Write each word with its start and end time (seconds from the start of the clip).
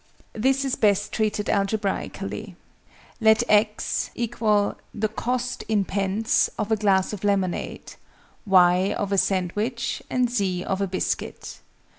_This 0.41 0.65
is 0.65 0.73
best 0.75 1.11
treated 1.11 1.47
algebraically. 1.47 2.55
Let 3.19 3.43
x 3.47 4.09
= 4.13 4.15
the 4.15 5.07
cost 5.15 5.63
(in 5.69 5.85
pence) 5.85 6.49
of 6.57 6.71
a 6.71 6.75
glass 6.75 7.13
of 7.13 7.23
lemonade, 7.23 7.93
y 8.43 8.93
of 8.93 9.11
a 9.11 9.19
sandwich, 9.19 10.01
and 10.09 10.27
z 10.27 10.63
of 10.63 10.81
a 10.81 10.87
biscuit. 10.87 11.59